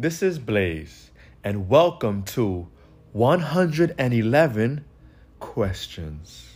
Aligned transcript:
This 0.00 0.22
is 0.22 0.38
Blaze, 0.38 1.10
and 1.42 1.68
welcome 1.68 2.22
to 2.26 2.68
111 3.14 4.84
Questions. 5.40 6.52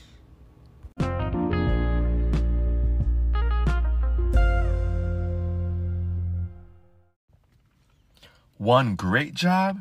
One 8.59 8.95
great 8.95 9.35
job 9.35 9.81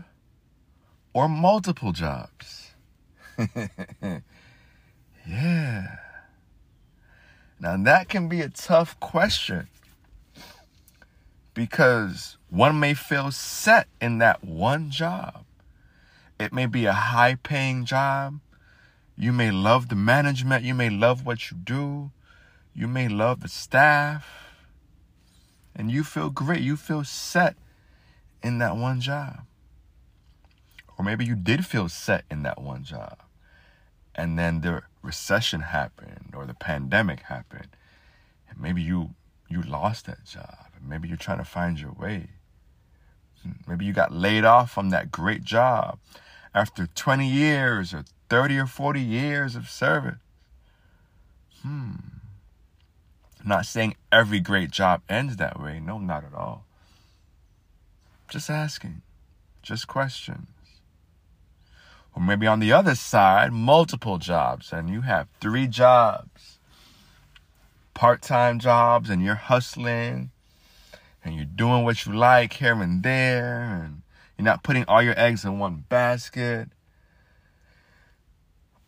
or 1.14 1.30
multiple 1.30 1.92
jobs? 1.92 2.72
yeah. 5.28 5.98
Now, 7.60 7.78
that 7.78 8.10
can 8.10 8.28
be 8.28 8.42
a 8.42 8.50
tough 8.50 9.00
question 9.00 9.68
because 11.54 12.38
one 12.50 12.80
may 12.80 12.94
feel 12.94 13.32
set 13.32 13.88
in 14.00 14.18
that 14.20 14.44
one 14.44 14.90
job. 14.90 15.46
It 16.40 16.54
may 16.54 16.66
be 16.66 16.86
a 16.86 16.94
high 16.94 17.36
paying 17.36 17.86
job. 17.86 18.40
You 19.18 19.32
may 19.32 19.52
love 19.52 19.90
the 19.90 19.96
management. 19.96 20.64
You 20.64 20.74
may 20.74 20.90
love 20.90 21.26
what 21.26 21.52
you 21.52 21.58
do. 21.58 22.12
You 22.74 22.88
may 22.88 23.08
love 23.08 23.42
the 23.42 23.48
staff. 23.48 24.28
And 25.76 25.92
you 25.92 26.04
feel 26.04 26.30
great. 26.30 26.62
You 26.62 26.78
feel 26.78 27.04
set 27.04 27.56
in 28.42 28.58
that 28.58 28.76
one 28.76 29.02
job. 29.02 29.42
Or 30.98 31.06
maybe 31.06 31.26
you 31.26 31.36
did 31.36 31.66
feel 31.66 31.90
set 31.90 32.26
in 32.32 32.44
that 32.44 32.62
one 32.62 32.84
job. 32.84 33.18
And 34.16 34.38
then 34.38 34.62
the 34.62 34.84
recession 35.02 35.62
happened 35.62 36.34
or 36.36 36.46
the 36.46 36.54
pandemic 36.54 37.22
happened. 37.22 37.76
And 38.50 38.60
maybe 38.60 38.82
you 38.82 39.12
you 39.48 39.62
lost 39.62 40.06
that 40.06 40.24
job. 40.26 40.71
Maybe 40.86 41.08
you're 41.08 41.18
trying 41.18 41.38
to 41.38 41.46
find 41.46 41.80
your 41.80 41.92
way. 41.92 42.30
Maybe 43.68 43.86
you 43.86 43.94
got 43.94 44.14
laid 44.14 44.46
off 44.46 44.72
from 44.72 44.90
that 44.90 45.12
great 45.12 45.44
job 45.44 46.00
after 46.54 46.88
20 46.88 47.28
years 47.28 47.94
or 47.94 48.04
30 48.30 48.60
or 48.60 48.68
40 48.68 49.02
years 49.02 49.56
of 49.56 49.70
service. 49.70 50.20
Hmm. 51.62 51.94
I'm 53.40 53.48
not 53.48 53.66
saying 53.66 53.96
every 54.12 54.40
great 54.40 54.70
job 54.70 55.02
ends 55.10 55.38
that 55.38 55.60
way. 55.60 55.80
No, 55.80 55.98
not 55.98 56.24
at 56.24 56.34
all. 56.34 56.66
Just 58.30 58.50
asking. 58.50 59.02
Just 59.64 59.88
questions. 59.88 60.48
Or 62.16 62.22
maybe 62.22 62.46
on 62.46 62.60
the 62.60 62.74
other 62.74 62.94
side, 62.94 63.52
multiple 63.52 64.18
jobs, 64.18 64.72
and 64.72 64.90
you 64.90 65.02
have 65.02 65.28
three 65.40 65.66
jobs 65.66 66.60
part 67.94 68.22
time 68.22 68.58
jobs, 68.58 69.12
and 69.12 69.24
you're 69.24 69.36
hustling, 69.36 70.31
and 71.24 71.36
you're 71.36 71.46
doing 71.46 71.84
what 71.84 72.06
you 72.06 72.14
like 72.14 72.54
here 72.54 72.82
and 72.82 73.04
there, 73.04 73.82
and 73.84 74.02
you're 74.38 74.46
not 74.46 74.64
putting 74.64 74.86
all 74.86 75.02
your 75.02 75.18
eggs 75.18 75.46
in 75.46 75.60
one 75.60 75.86
basket. 75.90 76.70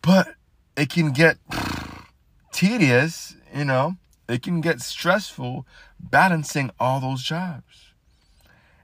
But 0.02 0.34
it 0.76 0.90
can 0.90 1.12
get 1.12 1.38
tedious, 2.52 3.36
you 3.54 3.64
know, 3.64 3.96
it 4.28 4.42
can 4.42 4.60
get 4.60 4.80
stressful 4.80 5.66
balancing 5.98 6.70
all 6.78 7.00
those 7.00 7.22
jobs. 7.22 7.92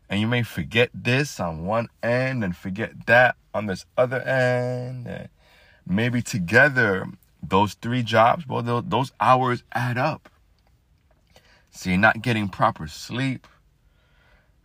And 0.09 0.21
you 0.21 0.27
may 0.27 0.43
forget 0.43 0.91
this 0.93 1.39
on 1.39 1.65
one 1.65 1.89
end 2.03 2.43
and 2.43 2.57
forget 2.57 3.07
that 3.07 3.37
on 3.55 3.67
this 3.67 3.87
other 3.97 4.21
end. 4.21 5.07
And 5.07 5.29
maybe 5.87 6.21
together, 6.21 7.07
those 7.43 7.75
three 7.75 8.03
jobs, 8.03 8.47
well, 8.47 8.83
those 8.83 9.13
hours 9.21 9.63
add 9.73 9.97
up. 9.97 10.29
So 11.71 11.91
you're 11.91 11.99
not 11.99 12.23
getting 12.23 12.49
proper 12.49 12.87
sleep. 12.87 13.47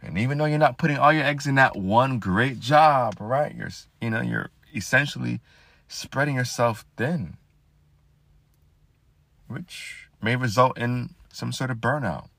And 0.02 0.18
even 0.18 0.38
though 0.38 0.46
you're 0.46 0.58
not 0.58 0.78
putting 0.78 0.98
all 0.98 1.14
your 1.14 1.24
eggs 1.24 1.48
in 1.48 1.56
that 1.56 1.76
one 1.76 2.20
great 2.20 2.60
job, 2.60 3.16
right? 3.20 3.56
You're, 3.56 3.72
you 4.02 4.10
know, 4.10 4.22
you're 4.22 4.50
essentially 4.74 5.40
spreading 5.88 6.36
yourself 6.36 6.86
thin, 6.98 7.38
which 9.48 10.08
may 10.22 10.36
result 10.36 10.78
in 10.78 11.16
some 11.32 11.52
sort 11.52 11.72
of 11.72 11.78
burnout. 11.78 12.30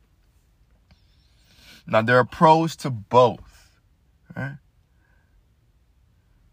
Now, 1.87 2.03
there 2.03 2.19
are 2.19 2.25
pros 2.25 2.75
to 2.77 2.91
both. 2.91 3.71
Right? 4.37 4.57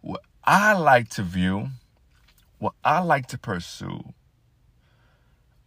What 0.01 0.21
I 0.43 0.73
like 0.73 1.09
to 1.11 1.23
view, 1.23 1.69
what 2.59 2.73
I 2.83 2.99
like 2.99 3.27
to 3.27 3.37
pursue, 3.37 4.13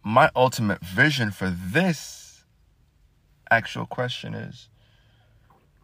my 0.03 0.29
ultimate 0.35 0.79
vision 0.79 1.31
for 1.31 1.49
this 1.49 2.26
actual 3.51 3.85
question 3.85 4.33
is 4.33 4.69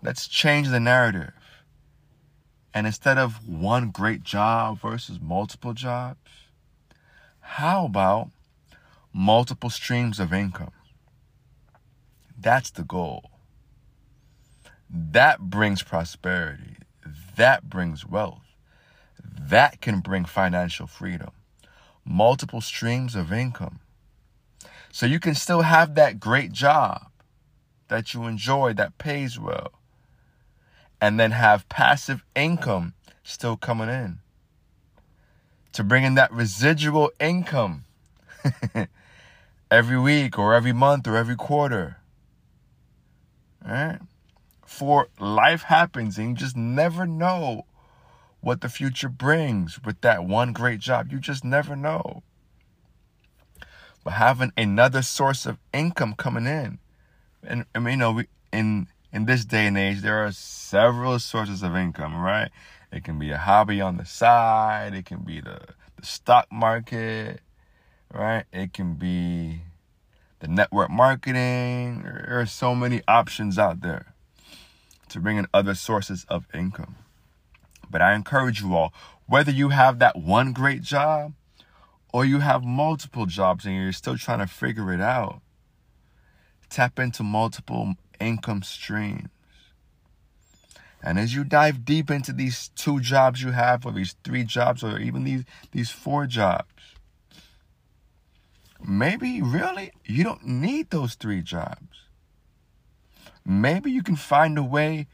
let's 0.01 0.27
change 0.27 0.69
the 0.69 0.79
narrative. 0.79 1.33
And 2.73 2.87
instead 2.87 3.17
of 3.17 3.47
one 3.47 3.91
great 3.91 4.23
job 4.23 4.79
versus 4.79 5.19
multiple 5.21 5.73
jobs, 5.73 6.31
how 7.39 7.85
about 7.85 8.29
multiple 9.13 9.69
streams 9.69 10.19
of 10.19 10.33
income? 10.33 10.71
That's 12.39 12.71
the 12.71 12.83
goal. 12.83 13.29
That 14.89 15.39
brings 15.39 15.83
prosperity. 15.83 16.77
That 17.35 17.69
brings 17.69 18.05
wealth. 18.05 18.41
That 19.23 19.81
can 19.81 19.99
bring 19.99 20.25
financial 20.25 20.87
freedom. 20.87 21.31
Multiple 22.05 22.61
streams 22.61 23.15
of 23.15 23.31
income. 23.31 23.79
So 24.91 25.05
you 25.05 25.19
can 25.19 25.35
still 25.35 25.61
have 25.61 25.95
that 25.95 26.19
great 26.19 26.51
job 26.51 27.07
that 27.87 28.13
you 28.13 28.23
enjoy 28.23 28.73
that 28.73 28.97
pays 28.97 29.39
well. 29.39 29.73
And 31.01 31.19
then 31.19 31.31
have 31.31 31.67
passive 31.69 32.23
income 32.35 32.93
still 33.23 33.57
coming 33.57 33.89
in. 33.89 34.19
To 35.73 35.83
bring 35.83 36.03
in 36.03 36.15
that 36.15 36.31
residual 36.31 37.11
income 37.19 37.85
every 39.71 39.99
week 39.99 40.37
or 40.37 40.53
every 40.53 40.73
month 40.73 41.07
or 41.07 41.17
every 41.17 41.35
quarter. 41.35 41.97
Right? 43.65 43.99
for 44.73 45.07
life 45.19 45.63
happens 45.63 46.17
and 46.17 46.29
you 46.29 46.35
just 46.35 46.57
never 46.57 47.05
know 47.05 47.65
what 48.41 48.61
the 48.61 48.69
future 48.69 49.07
brings 49.07 49.81
with 49.83 50.01
that 50.01 50.25
one 50.25 50.51
great 50.51 50.79
job. 50.79 51.11
You 51.11 51.19
just 51.19 51.45
never 51.45 51.75
know. 51.75 52.23
But 54.03 54.13
having 54.13 54.51
another 54.57 55.01
source 55.01 55.45
of 55.45 55.59
income 55.71 56.15
coming 56.15 56.47
in, 56.47 56.79
and 57.45 57.65
I 57.75 57.79
mean, 57.79 57.93
you 57.93 57.97
know, 57.97 58.11
we, 58.13 58.27
in 58.51 58.87
in 59.11 59.25
this 59.25 59.45
day 59.45 59.67
and 59.67 59.77
age, 59.77 60.01
there 60.01 60.25
are 60.25 60.31
several 60.31 61.19
sources 61.19 61.63
of 61.63 61.75
income, 61.75 62.15
right? 62.15 62.49
It 62.91 63.03
can 63.03 63.19
be 63.19 63.31
a 63.31 63.37
hobby 63.37 63.81
on 63.81 63.97
the 63.97 64.05
side. 64.05 64.93
It 64.93 65.05
can 65.05 65.19
be 65.19 65.39
the 65.41 65.59
the 65.97 66.05
stock 66.05 66.51
market, 66.51 67.41
right? 68.13 68.45
It 68.51 68.73
can 68.73 68.95
be 68.95 69.61
the 70.39 70.47
network 70.47 70.89
marketing. 70.89 72.03
There 72.03 72.39
are 72.39 72.45
so 72.45 72.75
many 72.75 73.01
options 73.07 73.57
out 73.57 73.81
there 73.81 74.13
to 75.09 75.19
bring 75.19 75.37
in 75.37 75.47
other 75.53 75.75
sources 75.75 76.25
of 76.27 76.45
income. 76.53 76.95
But 77.89 78.01
I 78.01 78.15
encourage 78.15 78.61
you 78.61 78.75
all, 78.75 78.91
whether 79.27 79.51
you 79.51 79.69
have 79.69 79.99
that 79.99 80.17
one 80.17 80.51
great 80.51 80.81
job 80.81 81.33
or 82.11 82.25
you 82.25 82.39
have 82.39 82.63
multiple 82.63 83.25
jobs 83.25 83.65
and 83.65 83.75
you're 83.75 83.91
still 83.91 84.17
trying 84.17 84.39
to 84.39 84.47
figure 84.47 84.91
it 84.91 84.99
out, 84.99 85.42
tap 86.73 86.99
into 86.99 87.23
multiple 87.23 87.95
income 88.19 88.63
streams. 88.63 89.29
And 91.01 91.19
as 91.19 91.35
you 91.35 91.43
dive 91.43 91.83
deep 91.83 92.09
into 92.09 92.31
these 92.31 92.69
two 92.75 92.99
jobs 92.99 93.41
you 93.41 93.51
have, 93.51 93.85
or 93.85 93.91
these 93.91 94.15
three 94.23 94.43
jobs, 94.43 94.83
or 94.83 94.97
even 94.99 95.23
these, 95.25 95.43
these 95.71 95.89
four 95.89 96.25
jobs, 96.25 96.95
maybe 98.85 99.41
really 99.41 99.91
you 100.05 100.23
don't 100.23 100.45
need 100.45 100.89
those 100.89 101.15
three 101.15 101.41
jobs 101.41 102.03
maybe 103.45 103.91
you 103.91 104.03
can 104.03 104.15
find 104.15 104.57
a 104.57 104.63
way 104.63 105.07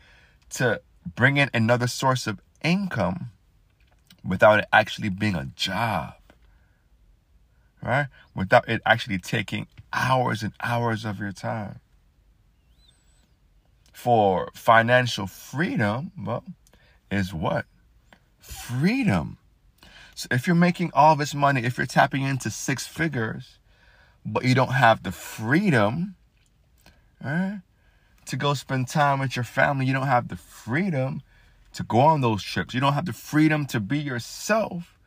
to 0.50 0.82
bring 1.16 1.38
in 1.38 1.50
another 1.54 1.88
source 1.88 2.28
of 2.28 2.40
income 2.64 3.32
without 4.24 4.60
it 4.60 4.66
actually 4.72 5.10
being 5.10 5.36
a 5.36 5.46
job. 5.56 6.14
Right? 7.90 8.06
Without 8.36 8.70
it 8.70 8.84
actually 8.86 9.18
taking 9.18 9.66
hours 9.92 10.44
and 10.44 10.54
hours 10.62 11.06
of 11.06 11.20
your 11.20 11.32
time. 11.32 11.80
For 13.92 14.52
financial 14.54 15.26
freedom, 15.26 16.12
well, 16.16 16.44
is 17.10 17.34
what? 17.34 17.66
Freedom. 18.38 19.40
So 20.14 20.28
if 20.30 20.46
you're 20.46 20.56
making 20.56 20.92
all 20.94 21.16
this 21.16 21.34
money, 21.34 21.64
if 21.64 21.78
you're 21.78 21.88
tapping 21.88 22.22
into 22.22 22.52
six 22.52 22.86
figures, 22.86 23.58
but 24.24 24.46
you 24.46 24.54
don't 24.54 24.74
have 24.74 25.02
the 25.02 25.12
freedom, 25.12 26.16
right? 27.24 27.62
to 28.28 28.36
go 28.36 28.54
spend 28.54 28.88
time 28.88 29.20
with 29.20 29.36
your 29.36 29.44
family. 29.44 29.88
You 29.88 29.94
don't 29.94 30.06
have 30.06 30.28
the 30.28 30.36
freedom 30.36 31.24
to 31.74 31.82
go 31.82 32.00
on 32.02 32.22
those 32.22 32.44
trips. 32.44 32.76
You 32.76 32.80
don't 32.80 32.94
have 32.94 33.08
the 33.08 33.14
freedom 33.14 33.66
to 33.66 33.80
be 33.80 33.98
yourself 33.98 34.99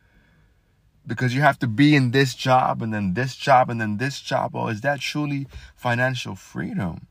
because 1.06 1.34
you 1.34 1.40
have 1.40 1.58
to 1.60 1.66
be 1.66 1.94
in 1.94 2.10
this 2.10 2.34
job 2.34 2.82
and 2.82 2.92
then 2.92 3.14
this 3.14 3.36
job 3.36 3.70
and 3.70 3.80
then 3.80 3.96
this 3.98 4.20
job. 4.20 4.54
Or 4.54 4.66
oh, 4.66 4.68
is 4.68 4.80
that 4.82 5.00
truly 5.00 5.46
financial 5.74 6.34
freedom? 6.34 7.06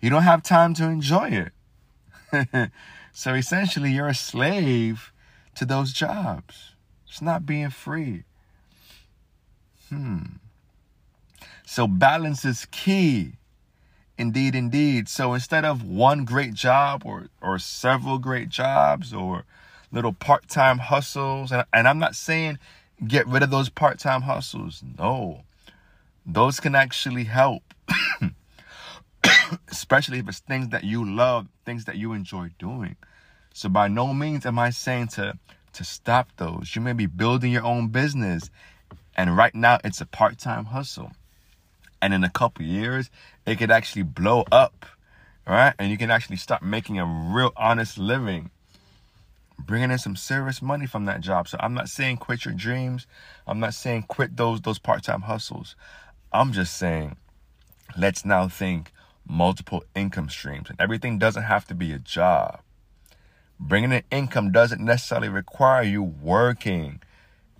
You 0.00 0.10
don't 0.10 0.22
have 0.22 0.42
time 0.42 0.74
to 0.74 0.84
enjoy 0.84 1.50
it. 2.32 2.70
so 3.12 3.34
essentially, 3.34 3.92
you're 3.92 4.08
a 4.08 4.14
slave 4.14 5.12
to 5.56 5.64
those 5.64 5.92
jobs. 5.92 6.72
It's 7.08 7.22
not 7.22 7.46
being 7.46 7.70
free. 7.70 8.24
Hmm. 9.88 10.36
So 11.66 11.86
balance 11.86 12.44
is 12.44 12.66
key. 12.70 13.32
Indeed, 14.16 14.54
indeed. 14.54 15.08
So 15.08 15.34
instead 15.34 15.64
of 15.64 15.82
one 15.84 16.24
great 16.24 16.54
job 16.54 17.02
or, 17.04 17.28
or 17.40 17.58
several 17.58 18.18
great 18.18 18.48
jobs 18.48 19.14
or 19.14 19.44
little 19.92 20.12
part 20.12 20.48
time 20.48 20.78
hustles, 20.78 21.52
and, 21.52 21.64
and 21.72 21.88
I'm 21.88 21.98
not 21.98 22.14
saying 22.14 22.58
get 23.06 23.26
rid 23.26 23.42
of 23.42 23.50
those 23.50 23.68
part 23.68 23.98
time 23.98 24.22
hustles. 24.22 24.82
No, 24.98 25.42
those 26.26 26.60
can 26.60 26.74
actually 26.74 27.24
help. 27.24 27.62
Especially 29.68 30.18
if 30.18 30.28
it's 30.28 30.40
things 30.40 30.68
that 30.68 30.84
you 30.84 31.04
love, 31.04 31.48
things 31.64 31.84
that 31.86 31.96
you 31.96 32.12
enjoy 32.12 32.50
doing. 32.58 32.96
So 33.54 33.68
by 33.68 33.88
no 33.88 34.12
means 34.12 34.46
am 34.46 34.58
I 34.58 34.70
saying 34.70 35.08
to 35.08 35.38
to 35.74 35.84
stop 35.84 36.28
those. 36.36 36.74
You 36.74 36.82
may 36.82 36.92
be 36.92 37.06
building 37.06 37.52
your 37.52 37.64
own 37.64 37.88
business 37.88 38.50
and 39.16 39.36
right 39.36 39.54
now 39.54 39.78
it's 39.84 40.00
a 40.00 40.06
part-time 40.06 40.66
hustle. 40.66 41.12
And 42.00 42.14
in 42.14 42.22
a 42.22 42.30
couple 42.30 42.64
years, 42.64 43.10
it 43.44 43.58
could 43.58 43.70
actually 43.70 44.04
blow 44.04 44.44
up. 44.52 44.86
Right? 45.46 45.74
And 45.78 45.90
you 45.90 45.98
can 45.98 46.10
actually 46.10 46.36
start 46.36 46.62
making 46.62 46.98
a 46.98 47.06
real 47.06 47.52
honest 47.56 47.98
living. 47.98 48.50
Bringing 49.58 49.90
in 49.90 49.98
some 49.98 50.16
serious 50.16 50.62
money 50.62 50.86
from 50.86 51.04
that 51.06 51.20
job. 51.20 51.48
So 51.48 51.58
I'm 51.60 51.74
not 51.74 51.88
saying 51.88 52.18
quit 52.18 52.44
your 52.44 52.54
dreams. 52.54 53.06
I'm 53.46 53.60
not 53.60 53.74
saying 53.74 54.04
quit 54.04 54.36
those 54.36 54.60
those 54.60 54.78
part-time 54.78 55.22
hustles. 55.22 55.76
I'm 56.32 56.52
just 56.52 56.76
saying 56.76 57.16
let's 57.96 58.24
now 58.24 58.48
think 58.48 58.92
multiple 59.26 59.84
income 59.94 60.28
streams. 60.28 60.70
And 60.70 60.80
everything 60.80 61.18
doesn't 61.18 61.42
have 61.42 61.66
to 61.66 61.74
be 61.74 61.92
a 61.92 61.98
job. 61.98 62.60
Bringing 63.60 63.92
in 63.92 64.02
income 64.10 64.52
doesn't 64.52 64.80
necessarily 64.80 65.28
require 65.28 65.82
you 65.82 66.02
working 66.02 67.00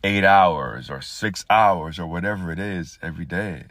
eight 0.05 0.25
hours 0.25 0.89
or 0.89 1.01
six 1.03 1.45
hours 1.51 1.99
or 1.99 2.07
whatever 2.07 2.53
it 2.53 2.59
is 2.59 2.99
every 3.03 3.25
day. 3.25 3.65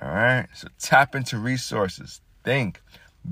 All 0.00 0.08
right. 0.08 0.46
So 0.54 0.68
tap 0.78 1.14
into 1.14 1.38
resources, 1.38 2.20
think, 2.44 2.80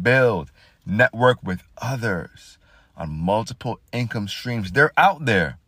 build, 0.03 0.51
network 0.85 1.43
with 1.43 1.63
others 1.81 2.59
on 2.97 3.11
multiple 3.11 3.81
income 3.93 4.29
streams. 4.29 4.73
They're 4.73 4.93
out 4.97 5.25
there. 5.25 5.59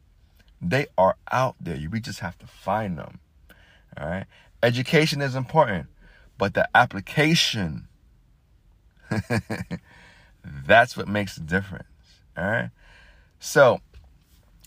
They 0.61 0.87
are 0.97 1.17
out 1.31 1.57
there. 1.61 1.79
We 1.91 2.01
just 2.01 2.21
have 2.21 2.39
to 2.39 2.47
find 2.47 2.99
them. 2.99 3.21
All 3.99 4.09
right. 4.09 4.27
Education 4.63 5.21
is 5.21 5.35
important, 5.35 5.89
but 6.39 6.55
the 6.55 6.69
application, 6.75 7.89
that's 10.45 10.97
what 10.97 11.07
makes 11.07 11.37
the 11.37 11.43
difference. 11.43 11.89
All 12.37 12.45
right. 12.45 12.71
So 13.39 13.81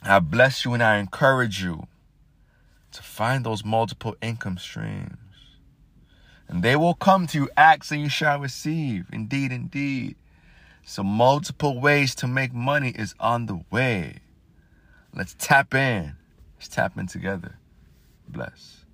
I 0.03 0.19
bless 0.19 0.63
you 0.63 0.73
and 0.73 0.83
I 0.83 0.97
encourage 0.97 1.63
you 1.63 1.87
to 2.91 3.01
find 3.01 3.43
those 3.43 3.65
multiple 3.65 4.15
income 4.21 4.57
streams. 4.57 5.17
And 6.47 6.63
they 6.63 6.75
will 6.75 6.93
come 6.93 7.27
to 7.27 7.37
you. 7.37 7.49
Ask 7.57 7.91
and 7.91 8.01
you 8.01 8.09
shall 8.09 8.39
receive. 8.39 9.07
Indeed, 9.11 9.51
indeed. 9.51 10.15
So, 10.89 11.03
multiple 11.03 11.81
ways 11.81 12.15
to 12.15 12.27
make 12.27 12.53
money 12.53 12.91
is 12.91 13.13
on 13.19 13.47
the 13.47 13.59
way. 13.69 14.19
Let's 15.13 15.35
tap 15.37 15.73
in. 15.73 16.15
Let's 16.55 16.69
tap 16.69 16.97
in 16.97 17.07
together. 17.07 17.57
Bless. 18.29 18.85